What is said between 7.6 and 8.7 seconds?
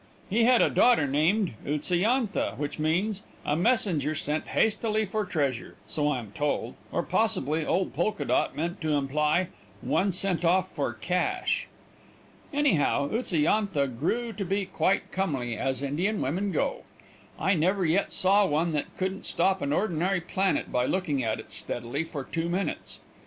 old Polka Dot